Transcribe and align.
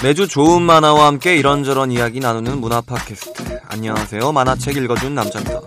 매주 0.00 0.28
좋은 0.28 0.62
만화와 0.62 1.06
함께 1.06 1.36
이런저런 1.36 1.90
이야기 1.90 2.20
나누는 2.20 2.60
문화 2.60 2.80
팟캐스트. 2.80 3.62
안녕하세요. 3.66 4.30
만화책 4.30 4.76
읽어준 4.76 5.12
남자입니다. 5.12 5.60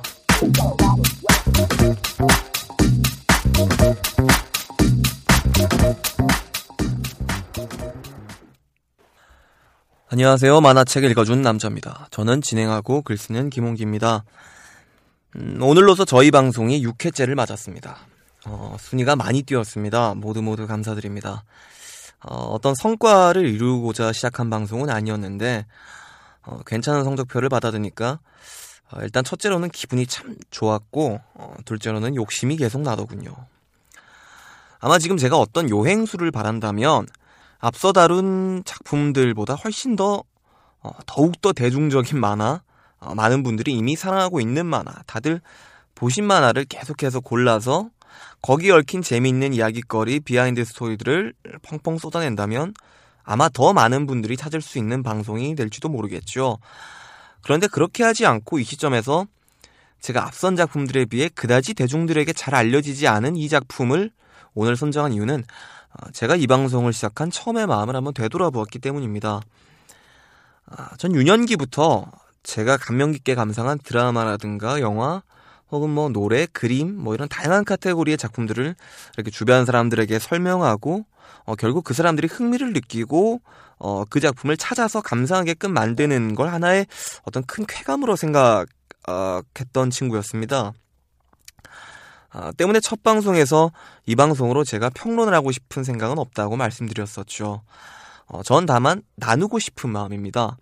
안녕하세요. 10.08 10.62
만화책 10.62 11.04
읽어준 11.04 11.42
남자입니다. 11.42 12.08
저는 12.12 12.42
진행하고 12.42 13.02
글 13.02 13.18
쓰는 13.18 13.50
김홍기입니다. 13.50 14.24
음, 15.36 15.60
오늘로서 15.62 16.06
저희 16.06 16.32
방송이 16.32 16.82
6회째를 16.86 17.36
맞았습니다. 17.36 17.98
어, 18.46 18.78
순위가 18.80 19.18
많이 19.18 19.44
뛰었습니다. 19.44 20.14
모두 20.16 20.42
모두 20.42 20.68
감사드립니다. 20.68 21.44
어, 22.24 22.58
떤 22.62 22.76
성과를 22.76 23.48
이루고자 23.48 24.14
시작한 24.14 24.50
방송은 24.50 24.90
아니었는데 24.90 25.66
어, 26.44 26.60
괜찮은 26.66 27.04
성적표를 27.04 27.50
받아드니까 27.50 28.20
어, 28.92 29.00
일단 29.02 29.24
첫째로는 29.24 29.70
기분이 29.70 30.06
참 30.06 30.36
좋았고 30.50 31.20
어, 31.34 31.56
둘째로는 31.66 32.16
욕심이 32.16 32.58
계속 32.58 32.82
나더군요. 32.82 33.34
아마 34.80 34.98
지금 34.98 35.18
제가 35.18 35.38
어떤 35.38 35.70
요행수를 35.70 36.32
바란다면 36.32 37.06
앞서 37.60 37.94
다룬 37.94 38.64
작품들보다 38.66 39.54
훨씬 39.56 39.96
더 39.96 40.24
어, 40.82 40.90
더욱더 41.06 41.54
대중적인 41.54 42.20
만화 42.20 42.62
어, 43.00 43.16
많은 43.16 43.44
분들이 43.44 43.74
이미 43.74 43.96
사랑하고 43.96 44.42
있는 44.42 44.66
만화 44.66 44.92
다들 45.06 45.42
보신 45.96 46.26
만화를 46.26 46.66
계속해서 46.66 47.20
골라서 47.20 47.90
거기 48.42 48.72
얽힌 48.72 49.02
재미있는 49.02 49.54
이야기거리, 49.54 50.22
비하인드 50.22 50.64
스토리들을 50.66 51.34
펑펑 51.62 51.98
쏟아낸다면 51.98 52.74
아마 53.24 53.50
더 53.50 53.74
많은 53.74 54.08
분들이 54.08 54.36
찾을 54.36 54.62
수 54.62 54.78
있는 54.78 55.04
방송이 55.04 55.56
될지도 55.56 55.90
모르겠죠. 55.90 56.58
그런데 57.44 57.68
그렇게 57.68 58.04
하지 58.04 58.26
않고 58.26 58.60
이 58.60 58.64
시점에서 58.64 59.26
제가 60.00 60.26
앞선 60.26 60.56
작품들에 60.56 61.06
비해 61.06 61.30
그다지 61.30 61.76
대중들에게 61.76 62.34
잘 62.34 62.56
알려지지 62.56 63.08
않은 63.08 63.36
이 63.36 63.48
작품을 63.48 64.12
오늘 64.54 64.76
선정한 64.76 65.14
이유는 65.14 65.44
어, 65.94 66.12
제가 66.12 66.36
이 66.36 66.48
방송을 66.48 66.94
시작한 66.94 67.30
처음의 67.30 67.68
마음을 67.68 67.96
한번 67.96 68.14
되돌아보았기 68.14 68.80
때문입니다. 68.80 69.42
아, 70.66 70.96
전 70.98 71.14
유년기부터 71.14 72.10
제가 72.44 72.78
감명 72.78 73.12
깊게 73.12 73.36
감상한 73.36 73.78
드라마라든가 73.80 74.80
영화, 74.82 75.22
혹은 75.72 75.90
뭐 75.90 76.10
노래, 76.10 76.46
그림, 76.46 76.98
뭐 76.98 77.14
이런 77.14 77.30
다양한 77.30 77.64
카테고리의 77.66 78.18
작품들을 78.18 78.76
이렇게 79.16 79.32
주변 79.32 79.66
사람들에게 79.66 80.20
설명하고 80.20 81.06
어, 81.46 81.56
결국 81.56 81.84
그 81.84 81.94
사람들이 81.94 82.28
흥미를 82.28 82.74
느끼고 82.74 83.42
어, 83.80 84.06
그 84.06 84.20
작품을 84.20 84.58
찾아서 84.58 85.02
감상하게끔 85.02 85.74
만드는 85.74 86.36
걸 86.36 86.50
하나의 86.50 86.86
어떤 87.24 87.44
큰 87.44 87.66
쾌감으로 87.68 88.16
생각했던 88.16 89.90
친구였습니다. 89.90 90.74
아, 92.34 92.52
때문에 92.54 92.80
첫 92.80 93.04
방송에서 93.04 93.72
이 94.06 94.16
방송으로 94.16 94.64
제가 94.64 94.90
평론을 94.92 95.34
하고 95.34 95.52
싶은 95.52 95.84
생각은 95.84 96.18
없다고 96.18 96.56
말씀드렸었죠. 96.56 97.62
어, 98.28 98.44
전 98.44 98.66
다만 98.66 99.02
나누고 99.16 99.60
싶은 99.60 99.90
마음입니다. 99.90 100.58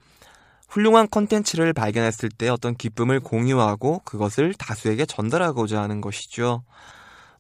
훌륭한 0.70 1.10
컨텐츠를 1.10 1.74
발견했을 1.74 2.30
때 2.30 2.48
어떤 2.48 2.76
기쁨을 2.76 3.20
공유하고 3.20 4.02
그것을 4.06 4.54
다수에게 4.54 5.06
전달하고자 5.06 5.82
하는 5.82 6.00
것이죠. 6.00 6.64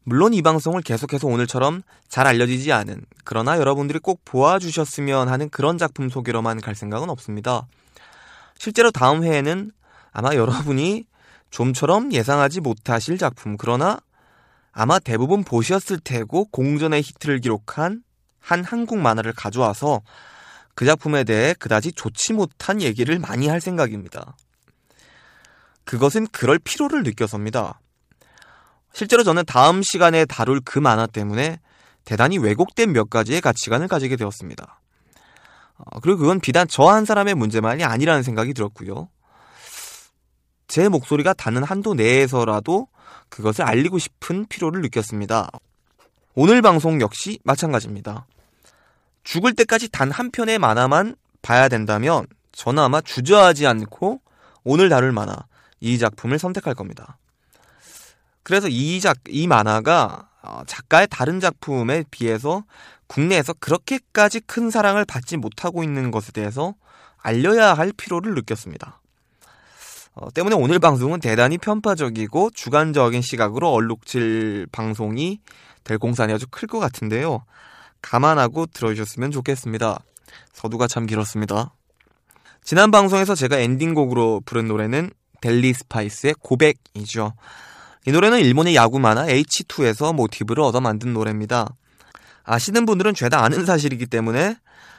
물론 0.03 0.34
이 0.34 0.41
방송을 0.41 0.81
계속해서 0.81 1.28
오늘처럼 1.28 1.84
잘 2.07 2.25
알려지지 2.25 2.72
않은 2.72 3.06
그러나 3.23 3.59
여러분들이 3.59 4.00
꼭 4.00 4.22
보아주셨으면 4.25 5.29
하는 5.29 5.50
그런 5.50 5.78
작품 5.78 6.09
소개로만 6.09 6.62
갈 6.62 6.73
생각은 6.73 7.09
없습니다. 7.12 7.67
실제로 8.57 8.90
다음 8.90 9.23
회에는 9.23 9.72
아마 10.11 10.34
여러분이 10.34 11.06
좀처럼 11.51 12.11
예상하지 12.11 12.61
못하실 12.61 13.19
작품 13.19 13.57
그러나 13.57 14.00
아마 14.72 14.97
대부분 14.97 15.44
보셨을 15.44 16.00
테고 16.00 16.46
공전의 16.46 17.01
히트를 17.03 17.40
기록한 17.40 18.03
한 18.40 18.63
한국 18.63 18.97
만화를 18.97 19.34
가져와서 19.34 20.01
그 20.79 20.85
작품에 20.85 21.25
대해 21.25 21.53
그다지 21.59 21.91
좋지 21.91 22.31
못한 22.31 22.81
얘기를 22.81 23.19
많이 23.19 23.50
할 23.50 23.59
생각입니다. 23.59 24.38
그것은 25.84 26.25
그럴 26.28 26.57
필요를 26.57 27.03
느껴서입니다. 27.03 27.81
실제로 28.94 29.25
저는 29.25 29.44
다음 29.45 29.81
시간에 29.84 30.23
다룰 30.23 30.62
그 30.63 30.79
만화 30.79 31.06
때문에 31.06 31.59
대단히 32.06 32.38
왜곡된 32.38 32.94
몇 32.94 33.09
가지의 33.09 33.41
가치관을 33.41 33.90
가지게 33.90 34.16
되었습니다. 34.16 34.79
어, 35.79 36.00
그리고 36.00 36.19
그건 36.19 36.40
비단 36.40 36.66
저 36.66 36.88
한 36.88 37.03
사람의 37.03 37.35
문제만이 37.35 37.84
아니라는 37.84 38.23
생각이 38.23 38.53
들었고요. 38.53 39.09
제 40.69 40.88
목소리가 40.88 41.34
닿는 41.34 41.61
한도 41.66 41.94
내에서라도 41.94 42.88
그것을 43.28 43.66
알리고 43.66 44.00
싶은 44.00 44.46
필요를 44.46 44.79
느꼈습니다. 44.84 45.50
오늘 46.35 46.61
방송 46.61 47.01
역시 47.01 47.38
마찬가지입니다. 47.44 48.28
죽을 49.24 49.53
때까지 49.53 49.90
단 49.90 50.12
한 50.12 50.31
편의 50.31 50.59
만화만 50.59 51.16
봐야 51.41 51.68
된다면 51.69 52.25
저는 52.52 52.81
아마 52.84 53.02
주저하지 53.02 53.68
않고 53.68 54.22
오늘 54.63 54.90
다룰 54.90 55.12
만화 55.12 55.35
이 55.80 55.97
작품을 55.97 56.40
선택할 56.40 56.75
겁니다. 56.75 57.18
그래서 58.44 58.68
이 58.68 59.00
작, 59.00 59.18
이 59.28 59.47
만화가 59.47 60.29
어, 60.41 60.62
작가의 60.66 61.08
다른 61.09 61.40
작품에 61.40 62.03
비해서 62.09 62.63
국내에서 63.08 63.53
그렇게까지 63.53 64.41
큰 64.41 64.69
사랑을 64.69 65.06
받지 65.06 65.38
못하고 65.38 65.84
있는 65.84 66.12
것에 66.12 66.31
대해서 66.31 66.75
알려야 67.18 67.74
할 67.74 67.91
필요를 67.91 68.34
느꼈습니다. 68.35 69.02
어, 70.16 70.31
때문에 70.31 70.56
오늘 70.56 70.79
방송은 70.79 71.19
대단히 71.19 71.58
편파적이고 71.58 72.52
주관적인 72.53 73.22
시각으로 73.22 73.69
얼룩질 73.72 74.68
방송이 74.72 75.40
될 75.84 75.97
공산이 75.97 76.34
아주 76.34 76.46
클 76.50 76.68
것 76.68 76.79
같은데요. 76.79 77.44
감안하고 78.01 78.67
들어주셨으면 78.67 79.31
좋겠습니다. 79.31 79.99
서두가 80.53 80.87
참 80.87 81.05
길었습니다. 81.05 81.73
지난 82.63 82.91
방송에서 82.91 83.35
제가 83.35 83.57
엔딩곡으로 83.57 84.41
부른 84.45 84.67
노래는 84.67 85.11
델리 85.41 85.73
스파이스의 85.73 86.35
고백이죠. 86.41 87.34
이 88.05 88.11
노래는 88.11 88.40
일본의 88.40 88.75
야구 88.75 88.99
만화 88.99 89.25
H2에서 89.25 90.13
모티브를 90.13 90.63
얻어 90.63 90.81
만든 90.81 91.13
노래입니다. 91.13 91.67
아시는 92.43 92.85
분들은 92.85 93.13
죄다 93.13 93.43
아는 93.43 93.66
사실이기 93.66 94.07
때문에 94.07 94.55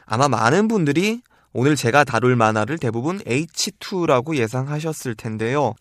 아마 0.07 0.29
많은 0.29 0.69
분들이 0.69 1.23
오늘 1.53 1.77
제가 1.77 2.05
다룰 2.05 2.37
만화를 2.37 2.79
대부분 2.79 3.19
H2라고 3.21 4.37
예상하셨을 4.37 5.15
텐데요. 5.15 5.75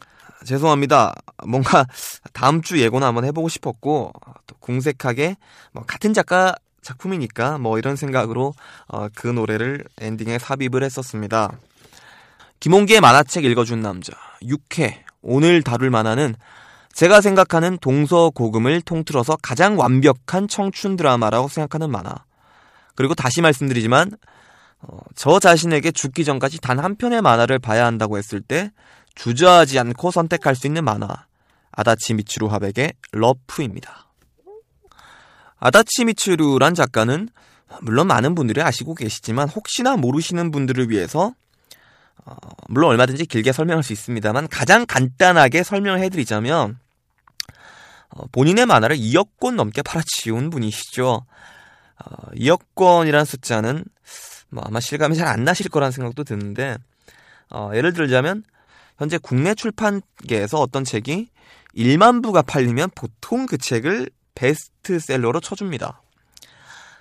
죄송합니다. 0.46 1.14
뭔가 1.46 1.86
다음 2.34 2.62
주 2.62 2.80
예고는 2.80 3.06
한번 3.06 3.26
해보고 3.26 3.50
싶었고 3.50 4.14
또 4.48 4.56
궁색하게 4.60 5.36
뭐 5.74 5.84
같은 5.86 6.14
작가 6.14 6.56
작품이니까 6.82 7.58
뭐 7.58 7.78
이런 7.78 7.96
생각으로 7.96 8.54
어, 8.88 9.08
그 9.14 9.28
노래를 9.28 9.84
엔딩에 10.00 10.40
삽입을 10.40 10.84
했었습니다. 10.84 11.52
김홍기의 12.60 13.02
만화책 13.02 13.46
읽어준 13.46 13.82
남자 13.82 14.14
6회 14.42 14.96
오늘 15.22 15.64
다룰 15.64 15.90
만화는 15.90 16.36
제가 16.94 17.22
생각하는 17.22 17.78
동서고금을 17.80 18.82
통틀어서 18.82 19.38
가장 19.42 19.80
완벽한 19.80 20.48
청춘 20.48 20.96
드라마라고 20.98 21.48
생각하는 21.48 21.90
만화. 21.90 22.16
그리고 22.96 23.16
다시 23.16 23.42
말씀드리지만 23.42 24.12
어, 24.82 24.98
저 25.16 25.40
자신에게 25.40 25.92
죽기 25.92 26.26
전까지 26.26 26.60
단 26.62 26.80
한 26.80 26.96
편의 26.96 27.22
만화를 27.22 27.60
봐야 27.60 27.86
한다고 27.86 28.18
했을 28.18 28.42
때 28.42 28.72
주저하지 29.16 29.80
않고 29.80 30.12
선택할 30.12 30.56
수 30.56 30.68
있는 30.68 30.84
만화 30.84 31.08
아다치 31.72 32.14
미츠루 32.16 32.48
화백의 32.48 32.94
러프입니다. 33.12 34.09
아다치 35.60 36.06
미츠루란 36.06 36.74
작가는 36.74 37.30
물론 37.82 38.08
많은 38.08 38.36
분들이 38.36 38.62
아시고 38.62 38.96
계시지만 38.96 39.50
혹시나 39.50 39.96
모르시는 39.96 40.52
분들을 40.52 40.90
위해서 40.90 41.34
어, 42.26 42.36
물론 42.68 42.92
얼마든지 42.92 43.26
길게 43.26 43.52
설명할 43.52 43.84
수 43.84 43.94
있습니다만 43.94 44.48
가장 44.48 44.86
간단하게 44.86 45.64
설명을 45.64 46.00
해드리자면 46.02 46.80
어, 48.10 48.26
본인의 48.32 48.66
만화를 48.66 48.98
2억 48.98 49.38
권 49.40 49.56
넘게 49.56 49.82
팔아치운 49.82 50.50
분이시죠. 50.50 51.26
어, 52.06 52.32
2억 52.36 52.62
권이란 52.76 53.26
숫자는 53.26 53.86
뭐 54.50 54.64
아마 54.66 54.80
실감이 54.80 55.16
잘 55.16 55.28
안 55.28 55.44
나실 55.44 55.70
거란 55.70 55.92
생각도 55.92 56.24
드는데 56.24 56.78
어, 57.50 57.72
예를 57.74 57.94
들자면 57.94 58.44
현재 58.98 59.18
국내 59.18 59.54
출판계에서 59.54 60.60
어떤 60.60 60.84
책이 60.84 61.30
1만 61.76 62.24
부가 62.24 62.42
팔리면 62.42 62.90
보통 62.96 63.46
그 63.46 63.58
책을 63.58 64.10
베스트셀러로 64.40 65.42
쳐줍니다. 65.42 66.02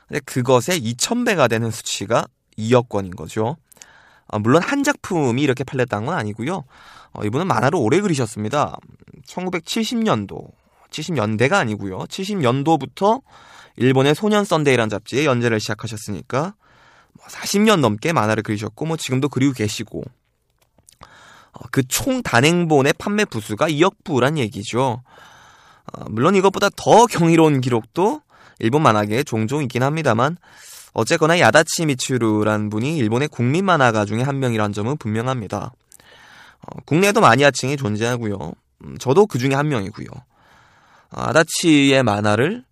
근데 0.08 0.20
그것의 0.20 0.80
2,000배가 0.80 1.48
되는 1.48 1.70
수치가 1.70 2.26
2억 2.56 2.88
권인 2.88 3.14
거죠. 3.14 3.56
아, 4.26 4.38
물론 4.38 4.62
한 4.62 4.82
작품이 4.82 5.40
이렇게 5.40 5.64
팔렸다는 5.64 6.06
건 6.06 6.18
아니고요. 6.18 6.64
어, 7.12 7.24
이분은 7.24 7.46
만화를 7.46 7.78
오래 7.78 8.00
그리셨습니다. 8.00 8.76
1970년도, 9.26 10.50
70년대가 10.90 11.54
아니고요. 11.54 11.98
70년도부터 12.00 13.22
일본의 13.76 14.14
소년 14.14 14.44
썬데이란 14.44 14.88
잡지에 14.88 15.24
연재를 15.24 15.60
시작하셨으니까 15.60 16.54
40년 17.20 17.66
뭐 17.66 17.76
넘게 17.76 18.12
만화를 18.12 18.42
그리셨고 18.42 18.86
뭐 18.86 18.96
지금도 18.96 19.28
그리고 19.28 19.52
계시고 19.52 20.02
어, 21.52 21.60
그총 21.70 22.22
단행본의 22.22 22.94
판매 22.98 23.24
부수가 23.24 23.68
2억 23.68 24.04
부란 24.04 24.36
얘기죠. 24.38 25.02
어, 25.92 26.04
물론 26.08 26.34
이것보다 26.34 26.68
더 26.76 27.06
경이로운 27.06 27.60
기록도 27.60 28.22
일본 28.58 28.82
만화계에 28.82 29.22
종종 29.22 29.62
있긴 29.62 29.82
합니다만 29.82 30.36
어쨌거나 30.92 31.38
야다치 31.38 31.86
미츠루란 31.86 32.70
분이 32.70 32.96
일본의 32.96 33.28
국민 33.28 33.64
만화가 33.64 34.04
중에 34.04 34.22
한 34.22 34.40
명이란 34.40 34.72
점은 34.72 34.96
분명합니다. 34.96 35.72
어, 36.60 36.80
국내에도 36.84 37.20
마니아층이 37.20 37.76
존재하고요. 37.76 38.52
음, 38.84 38.98
저도 38.98 39.26
그 39.26 39.38
중에 39.38 39.54
한 39.54 39.68
명이고요. 39.68 40.06
어, 40.12 41.20
아다치의 41.20 42.02
만화를 42.02 42.64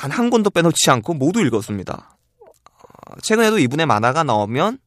단 0.00 0.10
한 0.10 0.30
권도 0.30 0.48
빼놓지 0.48 0.90
않고 0.90 1.12
모두 1.12 1.44
읽었습니다. 1.44 2.16
어, 2.40 3.16
최근에도 3.22 3.58
이분의 3.58 3.84
만화가 3.84 4.24
나오면 4.24 4.78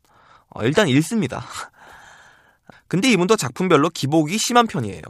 어, 0.49 0.63
일단 0.63 0.87
읽습니다. 0.87 1.45
근데 2.87 3.11
이분도 3.11 3.35
작품별로 3.35 3.89
기복이 3.89 4.39
심한 4.39 4.65
편이에요. 4.65 5.01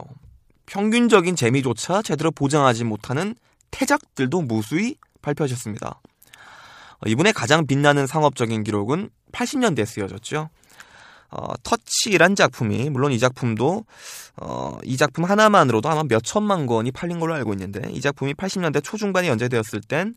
평균적인 0.66 1.36
재미조차 1.36 2.02
제대로 2.02 2.30
보장하지 2.30 2.84
못하는 2.84 3.34
태작들도 3.70 4.42
무수히 4.42 4.96
발표하셨습니다. 5.22 5.88
어, 5.88 7.08
이분의 7.08 7.32
가장 7.32 7.66
빛나는 7.66 8.06
상업적인 8.06 8.62
기록은 8.64 9.10
80년대에 9.32 9.84
쓰여졌죠. 9.84 10.48
어, 11.30 11.52
터치란 11.64 12.36
작품이 12.36 12.90
물론 12.90 13.10
이 13.10 13.18
작품도 13.18 13.84
어, 14.36 14.78
이 14.84 14.96
작품 14.96 15.24
하나만으로도 15.24 15.88
아마 15.88 16.04
몇 16.04 16.22
천만 16.22 16.66
권이 16.66 16.92
팔린 16.92 17.18
걸로 17.18 17.34
알고 17.34 17.52
있는데 17.54 17.82
이 17.90 18.00
작품이 18.00 18.34
80년대 18.34 18.82
초중반에 18.84 19.28
연재되었을 19.28 19.80
땐 19.88 20.14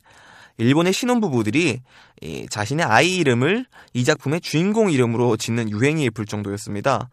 일본의 0.58 0.94
신혼부부들이 0.94 1.82
이 2.22 2.48
자신의 2.50 2.86
아이 2.86 3.16
이름을 3.18 3.66
이 3.94 4.04
작품의 4.04 4.42
주인공 4.42 4.92
이름으로 4.92 5.38
짓는 5.38 5.70
유행이 5.70 6.10
불 6.12 6.26
정도였습니다. 6.26 7.10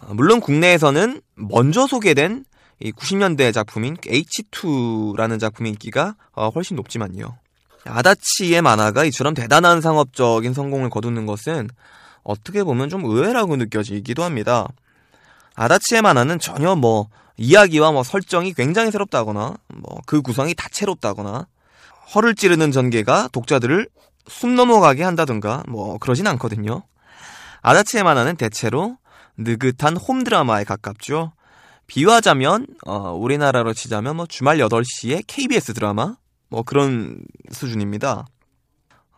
어, 0.00 0.14
물론 0.14 0.40
국내에서는 0.40 1.20
먼저 1.34 1.86
소개된 1.86 2.44
이 2.82 2.92
90년대 2.92 3.52
작품인 3.52 3.96
H2라는 3.96 5.38
작품의 5.38 5.72
인기가 5.72 6.16
어, 6.32 6.48
훨씬 6.48 6.76
높지만요. 6.76 7.36
아다치의 7.84 8.62
만화가 8.62 9.04
이처럼 9.06 9.34
대단한 9.34 9.80
상업적인 9.80 10.52
성공을 10.52 10.90
거두는 10.90 11.26
것은 11.26 11.68
어떻게 12.22 12.62
보면 12.64 12.88
좀 12.88 13.04
의외라고 13.04 13.56
느껴지기도 13.56 14.22
합니다. 14.22 14.68
아다치의 15.54 16.02
만화는 16.02 16.38
전혀 16.38 16.74
뭐 16.74 17.08
이야기와 17.36 17.92
뭐 17.92 18.02
설정이 18.02 18.54
굉장히 18.54 18.90
새롭다거나 18.90 19.54
뭐 19.74 19.92
그 20.06 20.20
구성이 20.20 20.54
다채롭다거나 20.54 21.46
허를 22.14 22.34
찌르는 22.34 22.70
전개가 22.70 23.28
독자들을 23.32 23.88
숨 24.28 24.54
넘어가게 24.54 25.02
한다든가 25.02 25.62
뭐 25.68 25.96
그러진 25.98 26.26
않거든요. 26.26 26.82
아다치의 27.62 28.04
만화는 28.04 28.36
대체로 28.36 28.98
느긋한 29.38 29.96
홈 29.96 30.22
드라마에 30.22 30.64
가깝죠. 30.64 31.32
비유하자면 31.86 32.66
어, 32.86 33.12
우리나라로 33.12 33.74
치자면 33.74 34.16
뭐 34.16 34.26
주말 34.26 34.58
8시에 34.58 35.24
KBS 35.26 35.74
드라마 35.74 36.16
뭐 36.48 36.62
그런 36.62 37.22
수준입니다. 37.50 38.26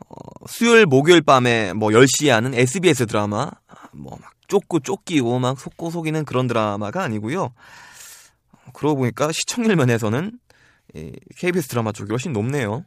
어, 0.08 0.16
수요일 0.46 0.86
목요일 0.86 1.22
밤에 1.22 1.72
뭐 1.72 1.90
10시에 1.90 2.28
하는 2.30 2.54
SBS 2.54 3.06
드라마 3.06 3.50
뭐 3.92 4.18
막 4.20 4.34
쫓고 4.48 4.80
쫓기고 4.80 5.38
막 5.38 5.58
속고 5.58 5.90
속이는 5.90 6.24
그런 6.24 6.46
드라마가 6.46 7.02
아니고요. 7.02 7.52
그러고 8.72 8.96
보니까 8.96 9.30
시청률 9.32 9.76
면에서는 9.76 10.38
이 10.94 11.12
KBS 11.36 11.68
드라마 11.68 11.92
쪽이 11.92 12.10
훨씬 12.10 12.32
높네요. 12.32 12.84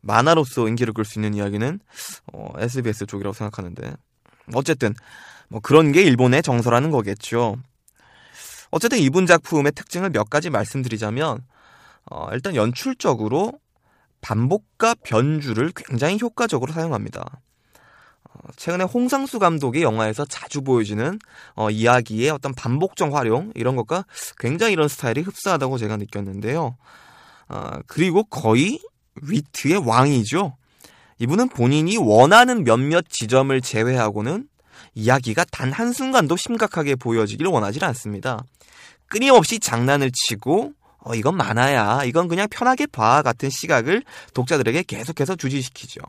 만화로서 0.00 0.68
인기를 0.68 0.92
끌 0.94 1.04
수 1.04 1.18
있는 1.18 1.34
이야기는 1.34 1.80
어, 2.32 2.48
SBS 2.58 3.06
쪽이라고 3.06 3.34
생각하는데 3.34 3.94
어쨌든 4.54 4.94
뭐 5.48 5.60
그런 5.60 5.92
게 5.92 6.02
일본의 6.02 6.42
정서라는 6.42 6.90
거겠죠. 6.90 7.56
어쨌든 8.76 8.98
이분 8.98 9.24
작품의 9.24 9.72
특징을 9.72 10.10
몇 10.10 10.28
가지 10.28 10.50
말씀드리자면 10.50 11.40
어, 12.10 12.28
일단 12.32 12.54
연출적으로 12.54 13.54
반복과 14.20 14.96
변주를 15.02 15.72
굉장히 15.74 16.18
효과적으로 16.20 16.74
사용합니다. 16.74 17.40
어, 18.24 18.38
최근에 18.56 18.84
홍상수 18.84 19.38
감독의 19.38 19.82
영화에서 19.82 20.26
자주 20.26 20.60
보여지는 20.60 21.18
어, 21.54 21.70
이야기의 21.70 22.28
어떤 22.28 22.52
반복적 22.52 23.14
활용 23.14 23.50
이런 23.54 23.76
것과 23.76 24.04
굉장히 24.38 24.74
이런 24.74 24.88
스타일이 24.88 25.22
흡사하다고 25.22 25.78
제가 25.78 25.96
느꼈는데요. 25.96 26.76
어, 27.48 27.70
그리고 27.86 28.24
거의 28.24 28.78
위트의 29.22 29.76
왕이죠. 29.86 30.54
이분은 31.18 31.48
본인이 31.48 31.96
원하는 31.96 32.62
몇몇 32.62 33.06
지점을 33.08 33.58
제외하고는 33.62 34.48
이야기가 34.96 35.44
단 35.52 35.70
한순간도 35.72 36.36
심각하게 36.36 36.96
보여지기를 36.96 37.50
원하지 37.52 37.84
않습니다. 37.84 38.42
끊임없이 39.06 39.60
장난을 39.60 40.10
치고 40.12 40.72
어, 41.00 41.14
이건 41.14 41.36
만화야. 41.36 42.02
이건 42.04 42.26
그냥 42.26 42.48
편하게 42.50 42.86
봐. 42.86 43.22
같은 43.22 43.48
시각을 43.48 44.02
독자들에게 44.34 44.82
계속해서 44.82 45.36
주지시키죠. 45.36 46.00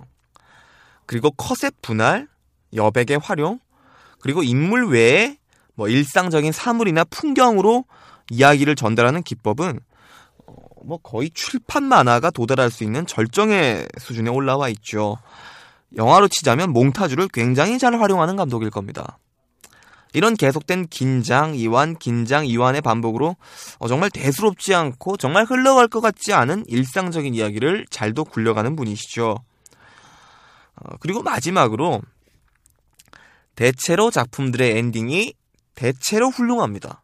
그리고 1.05 1.29
컷의 1.31 1.71
분할, 1.81 2.27
여백의 2.73 3.19
활용, 3.21 3.59
그리고 4.19 4.41
인물 4.41 4.87
외에 4.87 5.37
뭐 5.75 5.87
일상적인 5.87 6.51
사물이나 6.51 7.03
풍경으로 7.03 7.85
이야기를 8.31 8.75
전달하는 8.75 9.21
기법은 9.21 9.79
어, 10.47 10.53
뭐 10.83 10.97
거의 10.97 11.29
출판 11.31 11.83
만화가 11.83 12.31
도달할 12.31 12.71
수 12.71 12.83
있는 12.83 13.05
절정의 13.05 13.87
수준에 13.99 14.31
올라와 14.31 14.69
있죠. 14.69 15.17
영화로 15.95 16.27
치자면 16.27 16.71
몽타주를 16.71 17.29
굉장히 17.29 17.79
잘 17.79 17.99
활용하는 17.99 18.35
감독일 18.35 18.69
겁니다. 18.69 19.17
이런 20.13 20.35
계속된 20.35 20.87
긴장, 20.87 21.55
이완, 21.55 21.97
긴장, 21.97 22.45
이완의 22.45 22.81
반복으로 22.81 23.35
어, 23.79 23.87
정말 23.87 24.09
대수롭지 24.09 24.73
않고 24.73 25.17
정말 25.17 25.45
흘러갈 25.45 25.87
것 25.87 26.01
같지 26.01 26.33
않은 26.33 26.65
일상적인 26.67 27.33
이야기를 27.35 27.85
잘도 27.89 28.25
굴려가는 28.25 28.75
분이시죠. 28.75 29.37
어, 30.75 30.97
그리고 30.99 31.21
마지막으로 31.23 32.01
대체로 33.55 34.11
작품들의 34.11 34.77
엔딩이 34.77 35.33
대체로 35.75 36.29
훌륭합니다. 36.29 37.03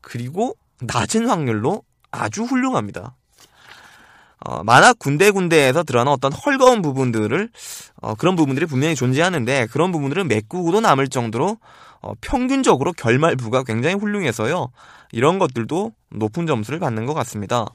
그리고 0.00 0.56
낮은 0.80 1.28
확률로 1.28 1.82
아주 2.10 2.42
훌륭합니다. 2.42 3.14
어, 4.44 4.64
만화 4.64 4.92
군데군데에서 4.94 5.82
드러나는 5.82 6.12
어떤 6.12 6.32
헐거운 6.32 6.80
부분들을 6.82 7.50
어, 8.00 8.14
그런 8.14 8.36
부분들이 8.36 8.66
분명히 8.66 8.94
존재하는데 8.94 9.66
그런 9.66 9.92
부분들은 9.92 10.28
메꾸고도 10.28 10.80
남을 10.80 11.08
정도로 11.08 11.58
어, 12.00 12.12
평균적으로 12.20 12.92
결말부가 12.92 13.64
굉장히 13.64 13.96
훌륭해서요. 13.96 14.70
이런 15.12 15.38
것들도 15.38 15.92
높은 16.10 16.46
점수를 16.46 16.78
받는 16.78 17.04
것 17.04 17.14
같습니다. 17.14 17.66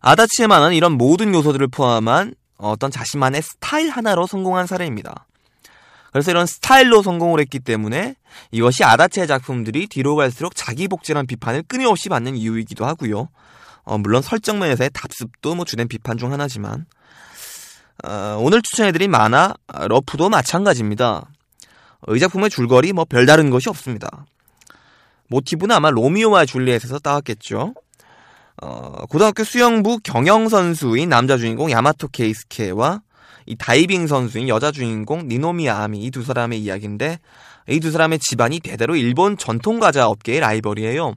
아다치의 0.00 0.48
만화는 0.48 0.74
이런 0.74 0.92
모든 0.92 1.34
요소들을 1.34 1.68
포함한 1.68 2.34
어떤 2.56 2.90
자신만의 2.90 3.42
스타일 3.42 3.90
하나로 3.90 4.26
성공한 4.26 4.66
사례입니다. 4.66 5.26
그래서 6.12 6.30
이런 6.30 6.46
스타일로 6.46 7.02
성공을 7.02 7.40
했기 7.40 7.60
때문에 7.60 8.14
이것이 8.50 8.84
아다치의 8.84 9.26
작품들이 9.26 9.86
뒤로 9.86 10.16
갈수록 10.16 10.54
자기 10.54 10.88
복제란 10.88 11.26
비판을 11.26 11.64
끊임없이 11.68 12.08
받는 12.08 12.36
이유이기도 12.36 12.84
하고요. 12.84 13.28
어, 13.84 13.98
물론 13.98 14.22
설정 14.22 14.58
면에서의 14.58 14.90
답습도 14.92 15.54
뭐 15.54 15.64
주된 15.64 15.88
비판 15.88 16.18
중 16.18 16.32
하나지만 16.32 16.86
어, 18.04 18.38
오늘 18.40 18.62
추천해드린 18.62 19.10
만화 19.10 19.54
러프도 19.68 20.28
마찬가지입니다. 20.28 21.28
이 22.14 22.18
작품의 22.18 22.50
줄거리 22.50 22.92
뭐 22.92 23.04
별다른 23.04 23.50
것이 23.50 23.68
없습니다. 23.68 24.24
모티브는 25.28 25.76
아마 25.76 25.90
로미오와 25.90 26.46
줄리엣에서 26.46 26.98
따왔겠죠. 26.98 27.74
어, 28.62 29.06
고등학교 29.08 29.44
수영부 29.44 30.00
경영 30.02 30.48
선수인 30.48 31.08
남자 31.08 31.36
주인공 31.36 31.70
야마토 31.70 32.08
케이스케와 32.08 33.00
이 33.46 33.56
다이빙 33.56 34.06
선수인 34.06 34.48
여자 34.48 34.70
주인공 34.70 35.28
니노미야 35.28 35.76
아미 35.78 36.02
이 36.04 36.10
두 36.10 36.22
사람의 36.22 36.60
이야기인데 36.62 37.18
이 37.68 37.80
두 37.80 37.90
사람의 37.90 38.18
집안이 38.18 38.60
대대로 38.60 38.96
일본 38.96 39.36
전통 39.38 39.78
과자 39.78 40.08
업계의 40.08 40.40
라이벌이에요. 40.40 41.14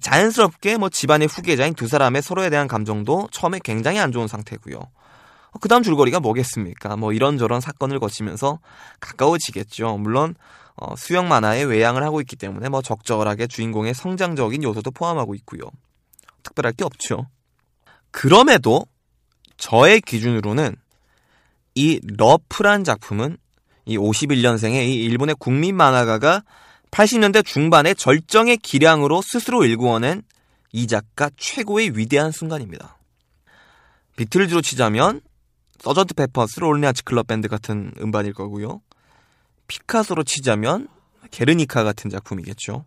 자연스럽게 0.00 0.76
뭐 0.76 0.88
집안의 0.88 1.28
후계자인 1.28 1.74
두 1.74 1.88
사람의 1.88 2.22
서로에 2.22 2.50
대한 2.50 2.68
감정도 2.68 3.28
처음에 3.32 3.58
굉장히 3.62 3.98
안 3.98 4.12
좋은 4.12 4.28
상태고요. 4.28 4.76
어, 4.78 5.58
그 5.60 5.68
다음 5.68 5.82
줄거리가 5.82 6.20
뭐겠습니까? 6.20 6.96
뭐 6.96 7.12
이런저런 7.12 7.60
사건을 7.60 7.98
거치면서 7.98 8.60
가까워지겠죠. 9.00 9.98
물론 9.98 10.34
어, 10.76 10.94
수영 10.96 11.28
만화에 11.28 11.64
외양을 11.64 12.02
하고 12.04 12.20
있기 12.20 12.36
때문에 12.36 12.68
뭐 12.68 12.82
적절하게 12.82 13.46
주인공의 13.46 13.94
성장적인 13.94 14.62
요소도 14.62 14.90
포함하고 14.92 15.34
있고요. 15.36 15.62
특별할 16.42 16.72
게 16.72 16.84
없죠. 16.84 17.26
그럼에도 18.10 18.86
저의 19.56 20.00
기준으로는 20.00 20.76
이 21.74 22.00
러프란 22.16 22.84
작품은 22.84 23.36
이 23.86 23.96
51년생의 23.96 24.86
이 24.86 25.04
일본의 25.04 25.36
국민 25.38 25.76
만화가가 25.76 26.42
80년대 26.90 27.44
중반의 27.44 27.94
절정의 27.94 28.58
기량으로 28.58 29.22
스스로 29.22 29.64
일구어낸 29.64 30.22
이 30.72 30.86
작가 30.86 31.30
최고의 31.36 31.96
위대한 31.96 32.30
순간입니다. 32.30 32.98
비틀즈로 34.16 34.62
치자면 34.62 35.20
Sergeant 35.78 36.14
Pepper's 36.14 36.60
Lonely 36.60 36.82
Hearts 36.82 37.04
Club 37.04 37.26
Band 37.26 37.48
같은 37.48 37.92
음반일 38.00 38.32
거고요. 38.32 38.80
피카소로 39.68 40.24
치자면 40.24 40.88
게르니카 41.30 41.84
같은 41.84 42.10
작품이겠죠. 42.10 42.84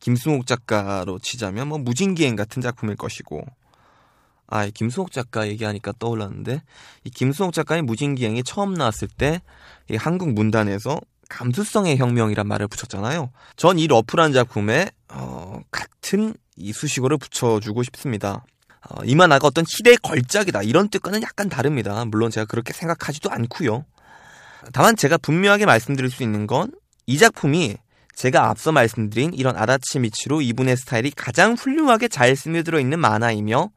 김승옥 0.00 0.46
작가로 0.46 1.18
치자면 1.18 1.68
뭐 1.68 1.78
무진기행 1.78 2.34
같은 2.34 2.62
작품일 2.62 2.96
것이고 2.96 3.44
아, 4.46 4.66
김승옥 4.66 5.12
작가 5.12 5.46
얘기하니까 5.46 5.92
떠올랐는데 5.98 6.62
이 7.04 7.10
김승옥 7.10 7.52
작가의 7.52 7.82
무진기행이 7.82 8.42
처음 8.42 8.74
나왔을 8.74 9.08
때 9.08 9.40
이 9.90 9.96
한국 9.96 10.32
문단에서 10.32 11.00
감수성의 11.30 11.96
혁명이란 11.96 12.46
말을 12.46 12.68
붙였잖아요. 12.68 13.30
전 13.56 13.78
이 13.78 13.86
러프란 13.86 14.32
작품에 14.34 14.90
어, 15.08 15.60
같은 15.70 16.34
이 16.56 16.72
수식어를 16.74 17.16
붙여주고 17.16 17.82
싶습니다. 17.84 18.44
어, 18.88 19.02
이 19.04 19.14
만화가 19.14 19.46
어떤 19.46 19.64
시대의 19.66 19.96
걸작이다 20.02 20.62
이런 20.62 20.88
뜻과는 20.90 21.22
약간 21.22 21.48
다릅니다. 21.48 22.04
물론 22.04 22.30
제가 22.30 22.44
그렇게 22.44 22.72
생각하지도 22.74 23.30
않고요. 23.30 23.84
다만 24.74 24.94
제가 24.96 25.16
분명하게 25.16 25.64
말씀드릴 25.66 26.10
수 26.10 26.22
있는 26.22 26.46
건 26.46 26.70
이 27.06 27.18
작품이 27.18 27.76
제가 28.14 28.50
앞서 28.50 28.70
말씀드린 28.70 29.32
이런 29.34 29.56
아다치 29.56 29.98
미치로 29.98 30.42
이분의 30.42 30.76
스타일이 30.76 31.10
가장 31.10 31.54
훌륭하게 31.54 32.06
잘 32.06 32.36
스며들어 32.36 32.78
있는 32.78 33.00
만화이며 33.00 33.70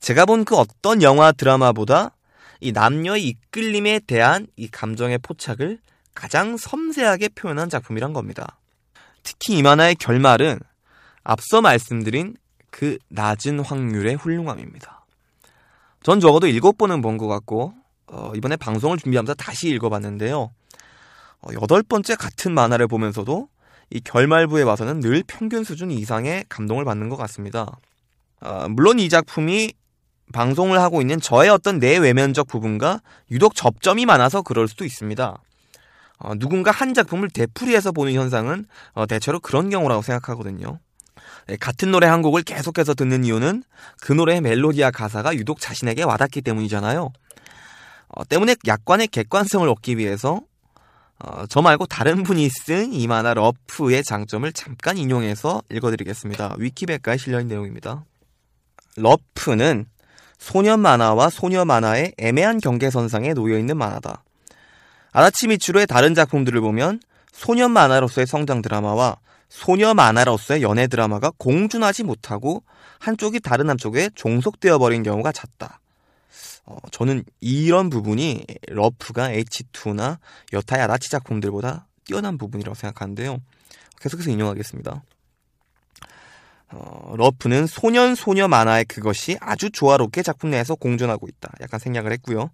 제가 0.00 0.24
본 0.26 0.44
그 0.44 0.56
어떤 0.56 1.02
영화 1.02 1.30
드라마보다 1.30 2.16
이 2.60 2.72
남녀의 2.72 3.28
이끌림에 3.28 4.00
대한 4.08 4.48
이 4.56 4.66
감정의 4.68 5.18
포착을 5.18 5.78
가장 6.18 6.56
섬세하게 6.56 7.28
표현한 7.28 7.70
작품이란 7.70 8.12
겁니다. 8.12 8.58
특히 9.22 9.56
이 9.56 9.62
만화의 9.62 9.94
결말은 9.94 10.58
앞서 11.22 11.60
말씀드린 11.62 12.34
그 12.72 12.98
낮은 13.08 13.60
확률의 13.60 14.16
훌륭함입니다. 14.16 15.06
전 16.02 16.18
적어도 16.18 16.48
일곱 16.48 16.76
번은 16.76 17.02
본 17.02 17.18
것 17.18 17.28
같고 17.28 17.72
어, 18.08 18.32
이번에 18.34 18.56
방송을 18.56 18.98
준비하면서 18.98 19.34
다시 19.34 19.68
읽어봤는데요. 19.68 20.50
어, 21.40 21.48
여덟 21.62 21.84
번째 21.84 22.16
같은 22.16 22.52
만화를 22.52 22.88
보면서도 22.88 23.48
이 23.90 24.00
결말부에 24.00 24.64
와서는 24.64 24.98
늘 24.98 25.22
평균 25.24 25.62
수준 25.62 25.92
이상의 25.92 26.46
감동을 26.48 26.84
받는 26.84 27.10
것 27.10 27.16
같습니다. 27.16 27.78
어, 28.40 28.66
물론 28.68 28.98
이 28.98 29.08
작품이 29.08 29.72
방송을 30.32 30.80
하고 30.80 31.00
있는 31.00 31.20
저의 31.20 31.48
어떤 31.48 31.78
내외면적 31.78 32.48
부분과 32.48 33.02
유독 33.30 33.54
접점이 33.54 34.04
많아서 34.04 34.42
그럴 34.42 34.66
수도 34.66 34.84
있습니다. 34.84 35.38
어, 36.18 36.34
누군가 36.34 36.70
한 36.70 36.94
작품을 36.94 37.30
되풀이해서 37.30 37.92
보는 37.92 38.12
현상은 38.14 38.66
어, 38.92 39.06
대체로 39.06 39.40
그런 39.40 39.70
경우라고 39.70 40.02
생각하거든요. 40.02 40.78
네, 41.46 41.56
같은 41.56 41.90
노래 41.90 42.06
한 42.06 42.22
곡을 42.22 42.42
계속해서 42.42 42.94
듣는 42.94 43.24
이유는 43.24 43.62
그 44.00 44.12
노래의 44.12 44.40
멜로디와 44.40 44.90
가사가 44.90 45.34
유독 45.34 45.60
자신에게 45.60 46.02
와닿기 46.02 46.42
때문이잖아요. 46.42 47.10
어, 48.08 48.24
때문에 48.24 48.56
약관의 48.66 49.08
객관성을 49.08 49.68
얻기 49.68 49.98
위해서 49.98 50.40
어, 51.20 51.46
저 51.48 51.62
말고 51.62 51.86
다른 51.86 52.22
분이 52.22 52.48
쓴 52.48 52.92
이 52.92 53.06
만화 53.06 53.34
러프의 53.34 54.04
장점을 54.04 54.50
잠깐 54.52 54.96
인용해서 54.96 55.62
읽어드리겠습니다. 55.70 56.54
위키백과에 56.58 57.16
실려있는 57.16 57.48
내용입니다. 57.48 58.04
러프는 58.96 59.86
소년 60.38 60.80
만화와 60.80 61.30
소녀 61.30 61.64
만화의 61.64 62.14
애매한 62.18 62.58
경계선상에 62.58 63.34
놓여있는 63.34 63.76
만화다. 63.76 64.22
아라치 65.18 65.48
미츠로의 65.48 65.88
다른 65.88 66.14
작품들을 66.14 66.60
보면 66.60 67.00
소년 67.32 67.72
만화로서의 67.72 68.28
성장 68.28 68.62
드라마와 68.62 69.16
소녀 69.48 69.92
만화로서의 69.92 70.62
연애 70.62 70.86
드라마가 70.86 71.32
공존하지 71.38 72.04
못하고 72.04 72.62
한쪽이 73.00 73.40
다른 73.40 73.68
한쪽에 73.68 74.10
종속되어 74.14 74.78
버린 74.78 75.02
경우가 75.02 75.32
잦다. 75.32 75.80
어, 76.66 76.76
저는 76.92 77.24
이런 77.40 77.90
부분이 77.90 78.44
러프가 78.68 79.30
H2나 79.30 80.18
여타의 80.52 80.84
아라치 80.84 81.10
작품들보다 81.10 81.88
뛰어난 82.04 82.38
부분이라고 82.38 82.76
생각하는데요. 82.76 83.40
계속해서 84.00 84.30
인용하겠습니다. 84.30 85.02
어, 86.70 87.14
러프는 87.16 87.66
소년 87.66 88.14
소녀 88.14 88.46
만화의 88.46 88.84
그것이 88.84 89.36
아주 89.40 89.70
조화롭게 89.72 90.22
작품 90.22 90.50
내에서 90.50 90.76
공존하고 90.76 91.26
있다. 91.26 91.50
약간 91.60 91.80
생략을 91.80 92.12
했고요. 92.12 92.52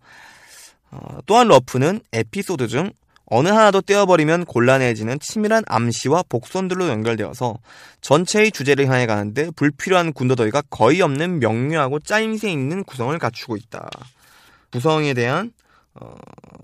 어, 0.95 1.19
또한 1.27 1.49
러프는 1.49 2.01
에피소드 2.13 2.69
중 2.69 2.93
어느 3.27 3.49
하나도 3.49 3.81
떼어버리면 3.81 4.45
곤란해지는 4.45 5.19
치밀한 5.19 5.65
암시와 5.67 6.25
복선들로 6.29 6.89
연결되어서 6.89 7.59
전체의 8.01 8.53
주제를 8.53 8.87
향해 8.87 9.07
가는데 9.07 9.51
불필요한 9.57 10.13
군더더기가 10.13 10.63
거의 10.71 11.01
없는 11.01 11.41
명료하고 11.41 12.01
짜임새 12.01 12.51
있는 12.51 12.85
구성을 12.85 13.19
갖추고 13.19 13.57
있다. 13.57 13.89
구성에 14.71 15.15
대한 15.15 15.53
어, 15.95 16.15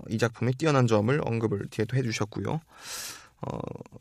이 0.09 0.17
작품의 0.17 0.53
뛰어난 0.53 0.87
점을 0.87 1.19
언급을 1.25 1.67
뒤에도 1.71 1.97
해주셨고요. 1.97 2.61
어, 3.41 3.59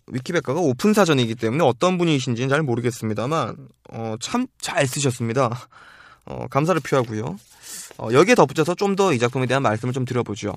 위키백과가 0.08 0.60
오픈 0.60 0.92
사전이기 0.92 1.34
때문에 1.36 1.64
어떤 1.64 1.96
분이신지는 1.98 2.48
잘 2.48 2.62
모르겠습니다만 2.62 3.56
어, 3.90 4.16
참 4.20 4.46
잘 4.60 4.86
쓰셨습니다. 4.86 5.58
어, 6.26 6.46
감사를 6.50 6.80
표하고요. 6.82 7.38
어, 8.00 8.08
여기에 8.12 8.34
덧붙여서 8.34 8.74
좀 8.76 8.96
더 8.96 9.12
이 9.12 9.18
작품에 9.18 9.46
대한 9.46 9.62
말씀을 9.62 9.92
좀 9.94 10.04
드려보죠. 10.04 10.54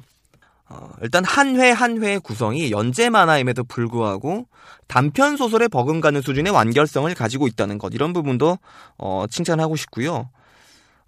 어, 0.69 0.89
일단 1.01 1.23
한 1.25 1.55
회 1.59 1.71
한 1.71 2.01
회의 2.01 2.19
구성이 2.19 2.71
연재 2.71 3.09
만화임에도 3.09 3.63
불구하고 3.65 4.47
단편 4.87 5.35
소설에 5.37 5.67
버금가는 5.67 6.21
수준의 6.21 6.53
완결성을 6.53 7.13
가지고 7.15 7.47
있다는 7.47 7.77
것 7.77 7.93
이런 7.93 8.13
부분도 8.13 8.57
어, 8.97 9.25
칭찬하고 9.29 9.75
싶고요. 9.75 10.29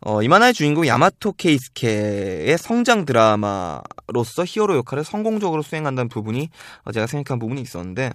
어, 0.02 0.22
이 0.22 0.28
만화의 0.28 0.54
주인공 0.54 0.86
야마토 0.86 1.34
케이스케의 1.34 2.58
성장 2.58 3.06
드라마로서 3.06 4.44
히어로 4.46 4.76
역할을 4.78 5.04
성공적으로 5.04 5.62
수행한다는 5.62 6.10
부분이 6.10 6.50
어, 6.84 6.92
제가 6.92 7.08
생각한 7.08 7.40
부분이 7.40 7.62
있었는데 7.62 8.08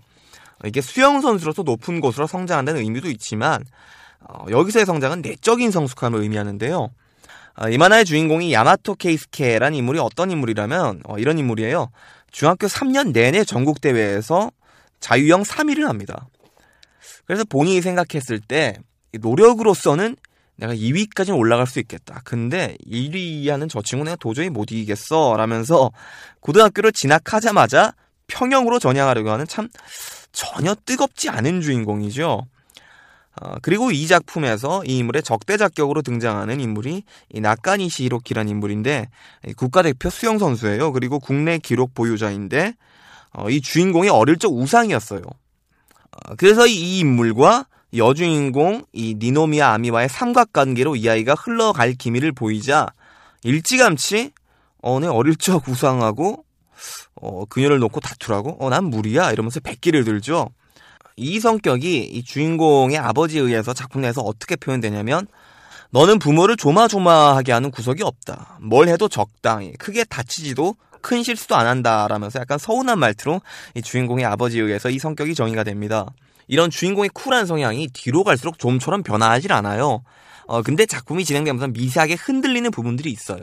어, 0.63 0.67
이게 0.69 0.81
수영 0.83 1.21
선수로서 1.23 1.63
높은 1.63 2.01
곳으로 2.01 2.27
성장한다는 2.27 2.83
의미도 2.83 3.09
있지만 3.11 3.65
어, 4.21 4.45
여기서의 4.51 4.85
성장은 4.87 5.23
내적인 5.23 5.71
성숙함을 5.71 6.21
의미하는데요. 6.21 6.91
어, 7.61 7.69
이 7.69 7.77
만화의 7.77 8.07
주인공이 8.07 8.53
야마토 8.55 8.95
케이스케라는 8.95 9.77
인물이 9.77 9.99
어떤 9.99 10.31
인물이라면 10.31 11.03
어, 11.05 11.19
이런 11.19 11.39
인물이에요. 11.39 11.91
중학교 12.31 12.67
3년 12.67 13.13
내내 13.13 13.45
전국 13.45 13.83
대회에서 13.83 14.51
자유형 14.99 15.43
3위를 15.43 15.83
합니다. 15.83 16.27
그래서 17.27 17.45
본인이 17.45 17.83
생각했을 17.83 18.41
때 18.41 18.77
노력으로서는 19.13 20.17
내가 20.57 20.75
2위까지 20.75 21.37
올라갈 21.37 21.67
수 21.67 21.81
있겠다. 21.81 22.23
근데 22.25 22.77
1위 22.87 23.49
하는 23.49 23.69
저 23.69 23.83
친구 23.83 24.05
내가 24.05 24.17
도저히 24.17 24.49
못 24.49 24.73
이기겠어. 24.73 25.37
라면서 25.37 25.91
고등학교를 26.41 26.93
진학하자마자 26.93 27.93
평영으로 28.27 28.79
전향하려고 28.79 29.31
하는 29.31 29.47
참 29.47 29.69
전혀 30.33 30.75
뜨겁지 30.87 31.29
않은 31.29 31.61
주인공이죠. 31.61 32.47
어, 33.41 33.55
그리고 33.63 33.91
이 33.91 34.07
작품에서 34.07 34.85
이 34.85 34.99
인물의 34.99 35.23
적대작격으로 35.23 36.03
등장하는 36.03 36.61
인물이 36.61 37.05
이 37.31 37.41
나카니시 37.41 38.05
히로키라는 38.05 38.51
인물인데 38.51 39.09
국가대표 39.57 40.11
수영 40.11 40.39
선수예요. 40.39 40.93
그리고 40.93 41.19
국내 41.19 41.59
기록 41.59 41.95
보유자인데 41.95 42.75
어, 43.33 43.49
이 43.49 43.63
주인공이 43.63 44.11
어릴 44.11 44.37
적 44.37 44.53
우상이었어요. 44.53 45.23
어, 45.23 46.35
그래서 46.37 46.67
이 46.67 46.99
인물과 46.99 47.67
여주인공 47.97 48.85
이 48.93 49.17
니노미야 49.19 49.73
아미와의 49.73 50.09
삼각관계로 50.11 50.97
이 50.97 51.09
아이가 51.09 51.35
흘러갈 51.35 51.95
기미를 51.95 52.33
보이자 52.33 52.89
일찌감치 53.43 54.33
어, 54.83 55.01
내 55.01 55.07
어릴 55.07 55.37
적 55.37 55.67
우상하고 55.67 56.45
어, 57.15 57.45
그녀를 57.47 57.79
놓고 57.79 58.01
다투라고? 58.01 58.59
어, 58.61 58.69
난 58.69 58.85
무리야? 58.85 59.33
이러면서 59.33 59.61
백기를 59.61 60.05
들죠. 60.05 60.51
이 61.21 61.39
성격이 61.39 62.05
이 62.05 62.25
주인공의 62.25 62.97
아버지에 62.97 63.43
의해서 63.43 63.75
작품 63.75 64.01
내에서 64.01 64.23
어떻게 64.23 64.57
표현되냐면 64.57 65.27
너는 65.91 66.19
부모를 66.19 66.57
조마조마하게 66.57 67.53
하는 67.53 67.71
구석이 67.71 68.03
없다. 68.03 68.59
뭘 68.63 68.89
해도 68.89 69.07
적당히 69.07 69.73
크게 69.75 70.05
다치지도 70.05 70.77
큰 71.03 71.23
실수도 71.23 71.57
안 71.57 71.67
한다라면서 71.67 72.41
약간 72.41 72.59
서운한 72.59 72.99
말투로 72.99 73.43
이 73.75 73.83
주인공의 73.83 74.25
아버지에 74.25 74.63
의해서 74.63 74.89
이 74.89 74.99
성격이 74.99 75.35
정의가 75.35 75.63
됩니다. 75.63 76.07
이런 76.49 76.71
주인공의 76.71 77.11
쿨한 77.11 77.45
성향이 77.45 77.89
뒤로 77.93 78.25
갈수록 78.25 78.59
좀처럼 78.59 79.03
변화하질 79.03 79.53
않아요. 79.53 80.03
어, 80.47 80.63
근데 80.63 80.87
작품이 80.87 81.27
진행되면서 81.27 81.69
미세하게 81.69 82.15
흔들리는 82.15 82.71
부분들이 82.71 83.11
있어요. 83.11 83.43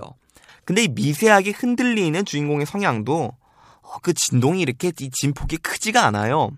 근데 0.65 0.83
이 0.83 0.87
미세하게 0.87 1.51
흔들리는 1.51 2.25
주인공의 2.25 2.65
성향도 2.65 3.31
어, 3.81 3.99
그 4.01 4.13
진동이 4.13 4.61
이렇게 4.61 4.91
이 4.99 5.09
진폭이 5.11 5.57
크지가 5.57 6.05
않아요. 6.05 6.51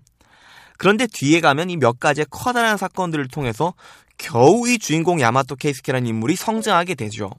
그런데 0.80 1.06
뒤에 1.06 1.42
가면 1.42 1.68
이 1.68 1.76
몇 1.76 2.00
가지의 2.00 2.24
커다란 2.30 2.78
사건들을 2.78 3.28
통해서 3.28 3.74
겨우 4.16 4.66
이 4.66 4.78
주인공 4.78 5.20
야마토 5.20 5.56
케이스케라는 5.56 6.08
인물이 6.08 6.36
성장하게 6.36 6.94
되죠. 6.94 7.30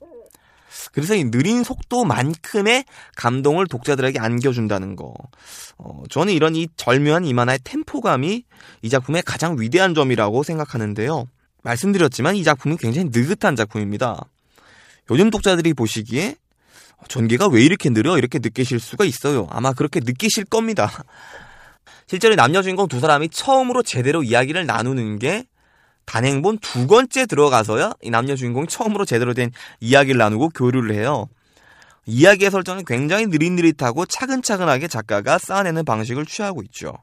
그래서 0.93 1.15
이 1.15 1.23
느린 1.23 1.63
속도만큼의 1.63 2.85
감동을 3.15 3.65
독자들에게 3.65 4.19
안겨준다는 4.19 4.95
거. 4.95 5.15
어, 5.79 6.03
저는 6.11 6.33
이런 6.33 6.55
이 6.55 6.67
절묘한 6.77 7.25
이만화의 7.25 7.59
템포감이 7.63 8.43
이 8.83 8.89
작품의 8.89 9.23
가장 9.23 9.59
위대한 9.59 9.95
점이라고 9.95 10.43
생각하는데요. 10.43 11.25
말씀드렸지만 11.63 12.35
이 12.35 12.43
작품은 12.43 12.77
굉장히 12.77 13.09
느긋한 13.11 13.55
작품입니다. 13.55 14.23
요즘 15.09 15.31
독자들이 15.31 15.73
보시기에 15.73 16.35
전개가 17.07 17.47
왜 17.47 17.63
이렇게 17.63 17.89
느려? 17.89 18.19
이렇게 18.19 18.37
느끼실 18.37 18.79
수가 18.79 19.03
있어요. 19.05 19.47
아마 19.49 19.73
그렇게 19.73 19.99
느끼실 19.99 20.45
겁니다. 20.45 21.03
실제로 22.07 22.35
남녀 22.35 22.61
주인공 22.61 22.87
두 22.87 22.99
사람이 22.99 23.29
처음으로 23.29 23.83
제대로 23.83 24.23
이야기를 24.23 24.65
나누는 24.65 25.19
게 25.19 25.45
단행본 26.05 26.59
두 26.59 26.87
번째 26.87 27.25
들어가서야 27.25 27.93
이 28.01 28.09
남녀 28.09 28.35
주인공이 28.35 28.67
처음으로 28.67 29.05
제대로 29.05 29.33
된 29.33 29.51
이야기를 29.79 30.17
나누고 30.17 30.49
교류를 30.49 30.93
해요. 30.93 31.27
이야기의 32.05 32.51
설정은 32.51 32.83
굉장히 32.85 33.27
느릿느릿하고 33.27 34.05
차근차근하게 34.05 34.87
작가가 34.87 35.37
쌓아내는 35.37 35.85
방식을 35.85 36.25
취하고 36.25 36.63
있죠. 36.63 36.93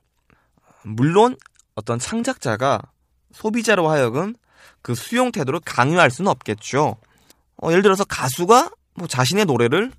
물론 0.82 1.36
어떤 1.74 1.98
창작자가 1.98 2.82
소비자로 3.32 3.88
하여금 3.88 4.34
그 4.82 4.94
수용 4.94 5.32
태도를 5.32 5.60
강요할 5.64 6.10
수는 6.10 6.30
없겠죠. 6.30 6.96
어, 7.62 7.70
예를 7.70 7.82
들어서 7.82 8.04
가수가 8.04 8.70
뭐 8.94 9.06
자신의 9.06 9.46
노래를 9.46 9.92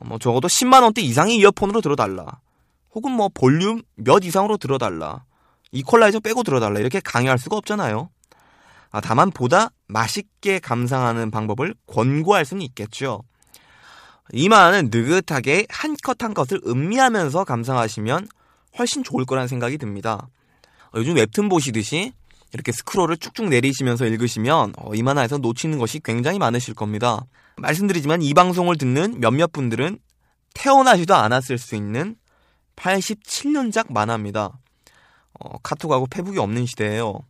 뭐 0.00 0.18
적어도 0.18 0.48
10만 0.48 0.82
원대 0.82 1.00
이상의 1.00 1.36
이어폰으로 1.36 1.80
들어달라. 1.80 2.40
혹은 2.96 3.12
뭐 3.12 3.28
볼륨 3.28 3.82
몇 3.94 4.24
이상으로 4.24 4.56
들어달라. 4.56 5.24
이퀄라이저 5.70 6.20
빼고 6.20 6.42
들어달라. 6.42 6.80
이렇게 6.80 6.98
강요할 6.98 7.38
수가 7.38 7.56
없잖아요. 7.58 8.08
아, 8.90 9.00
다만 9.02 9.30
보다 9.30 9.68
맛있게 9.86 10.58
감상하는 10.60 11.30
방법을 11.30 11.74
권고할 11.86 12.46
수는 12.46 12.62
있겠죠. 12.62 13.22
이만은 14.32 14.88
느긋하게 14.90 15.66
한 15.68 15.94
컷 16.02 16.24
한 16.24 16.32
컷을 16.32 16.62
음미하면서 16.66 17.44
감상하시면 17.44 18.28
훨씬 18.78 19.04
좋을 19.04 19.26
거라는 19.26 19.46
생각이 19.46 19.76
듭니다. 19.76 20.28
어, 20.86 20.96
요즘 20.98 21.16
웹툰 21.16 21.50
보시듯이 21.50 22.14
이렇게 22.54 22.72
스크롤을 22.72 23.18
쭉쭉 23.18 23.50
내리시면서 23.50 24.06
읽으시면 24.06 24.72
어, 24.78 24.94
이 24.94 25.02
만화에서 25.02 25.36
놓치는 25.36 25.76
것이 25.78 26.00
굉장히 26.02 26.38
많으실 26.38 26.72
겁니다. 26.72 27.26
말씀드리지만 27.58 28.22
이 28.22 28.32
방송을 28.32 28.78
듣는 28.78 29.20
몇몇 29.20 29.52
분들은 29.52 29.98
태어나지도 30.54 31.14
않았을 31.14 31.58
수 31.58 31.76
있는 31.76 32.16
87년작 32.76 33.92
만화입니다. 33.92 34.58
어, 35.38 35.58
카톡하고 35.58 36.06
페북이 36.06 36.38
없는 36.38 36.66
시대예요. 36.66 37.20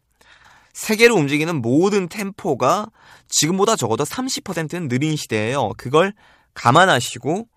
세계를 0.73 1.15
움직이는 1.17 1.63
모든 1.63 2.09
템포가 2.09 2.89
지금보다 3.29 3.77
적어도 3.77 4.05
30%는 4.05 4.89
느린 4.89 5.17
시대예요. 5.17 5.71
그걸 5.79 6.13
감안하시고 6.55 7.49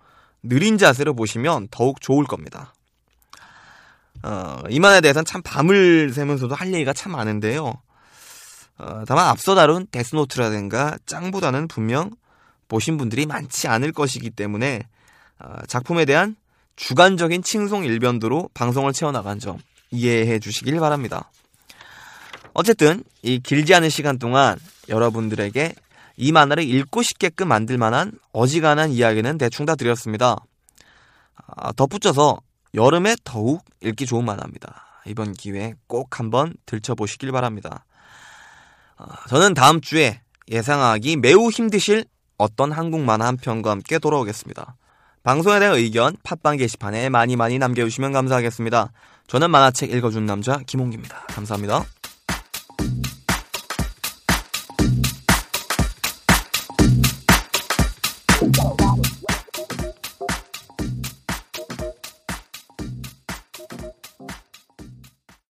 느린 0.43 0.78
자세로 0.78 1.13
보시면 1.13 1.67
더욱 1.69 1.99
좋을 2.02 2.25
겁니다. 2.25 2.73
어, 4.23 4.62
이만에 4.69 5.02
대해서는 5.02 5.25
참 5.25 5.41
밤을 5.41 6.12
새면서도 6.13 6.56
할 6.56 6.73
얘기가 6.73 6.93
참 6.93 7.12
많은데요. 7.12 7.73
어, 8.78 9.04
다만 9.06 9.28
앞서 9.28 9.56
다룬 9.56 9.86
데스노트라든가 9.91 10.97
짱보다는 11.06 11.67
분명 11.67 12.12
보신 12.69 12.97
분들이 12.97 13.25
많지 13.25 13.67
않을 13.67 13.91
것이기 13.91 14.30
때문에 14.30 14.88
어, 15.39 15.56
작품에 15.67 16.06
대한 16.06 16.36
주관적인 16.79 17.43
칭송 17.43 17.83
일변도로 17.83 18.51
방송을 18.53 18.93
채워나간 18.93 19.37
점 19.37 19.59
이해해 19.91 20.39
주시길 20.39 20.79
바랍니다. 20.79 21.29
어쨌든 22.53 23.03
이 23.21 23.39
길지 23.39 23.75
않은 23.75 23.89
시간 23.89 24.17
동안 24.17 24.57
여러분들에게 24.87 25.75
이 26.15 26.31
만화를 26.31 26.63
읽고 26.63 27.03
싶게끔 27.03 27.49
만들 27.49 27.77
만한 27.77 28.13
어지간한 28.31 28.91
이야기는 28.91 29.37
대충 29.37 29.65
다 29.65 29.75
드렸습니다. 29.75 30.37
아, 31.35 31.73
덧붙여서 31.73 32.39
여름에 32.73 33.17
더욱 33.25 33.61
읽기 33.81 34.05
좋은 34.05 34.23
만화입니다. 34.23 35.01
이번 35.05 35.33
기회에 35.33 35.73
꼭 35.87 36.17
한번 36.17 36.53
들춰보시길 36.65 37.33
바랍니다. 37.33 37.85
아, 38.95 39.27
저는 39.27 39.53
다음 39.53 39.81
주에 39.81 40.21
예상하기 40.49 41.17
매우 41.17 41.49
힘드실 41.49 42.05
어떤 42.37 42.71
한국 42.71 43.01
만화 43.01 43.27
한 43.27 43.35
편과 43.35 43.69
함께 43.69 43.99
돌아오겠습니다. 43.99 44.77
방송에 45.23 45.60
대한 45.60 45.75
의견 45.75 46.15
팟빵 46.23 46.58
게시판에 46.58 47.10
많이 47.10 47.36
많이 47.36 47.60
남겨주시면 47.60 48.13
감사하겠습니다. 48.13 48.91
저는 49.27 49.51
만화책 49.51 49.93
읽어준 49.93 50.25
남자 50.25 50.60
김홍기입니다. 50.65 51.25
감사합니다. 51.27 51.86